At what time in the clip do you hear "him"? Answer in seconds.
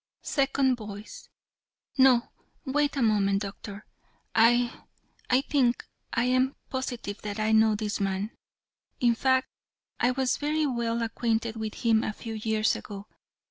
11.85-12.03